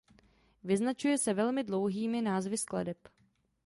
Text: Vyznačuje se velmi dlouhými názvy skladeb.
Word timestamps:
Vyznačuje 0.63 1.17
se 1.17 1.33
velmi 1.33 1.63
dlouhými 1.63 2.21
názvy 2.21 2.57
skladeb. 2.57 2.97